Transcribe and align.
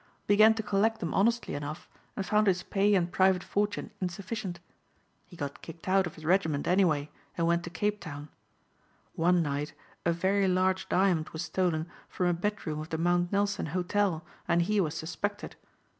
Began 0.25 0.55
to 0.55 0.63
collect 0.63 0.99
them 0.99 1.13
honestly 1.13 1.53
enough 1.53 1.87
and 2.17 2.25
found 2.25 2.47
his 2.47 2.63
pay 2.63 2.95
and 2.95 3.11
private 3.11 3.43
fortune 3.43 3.91
insufficient. 4.01 4.59
He 5.27 5.35
got 5.35 5.61
kicked 5.61 5.87
out 5.87 6.07
of 6.07 6.15
his 6.15 6.25
regiment 6.25 6.65
anyway 6.67 7.11
and 7.37 7.45
went 7.45 7.63
to 7.65 7.69
Cape 7.69 7.99
Town. 7.99 8.29
One 9.13 9.43
night 9.43 9.73
a 10.03 10.11
very 10.11 10.47
large 10.47 10.89
diamond 10.89 11.29
was 11.29 11.43
stolen 11.43 11.85
from 12.09 12.25
a 12.25 12.33
bedroom 12.33 12.79
of 12.79 12.89
the 12.89 12.97
Mount 12.97 13.31
Nelson 13.31 13.67
hotel 13.77 14.25
and 14.47 14.63
he 14.63 14.81
was 14.81 14.95
suspected. 14.97 15.55